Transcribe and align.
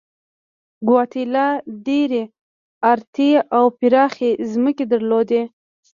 ګواتیلا 0.87 1.47
ډېرې 1.85 2.23
ارتې 2.91 3.31
او 3.57 3.65
پراخې 3.77 4.29
ځمکې 4.51 4.85
درلودلې. 4.91 5.41